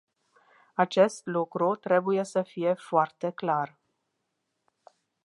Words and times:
Acest 0.73 1.25
lucru 1.25 1.75
trebuie 1.75 2.23
să 2.23 2.43
fie 2.43 2.73
foarte 2.73 3.29
clar. 3.29 3.79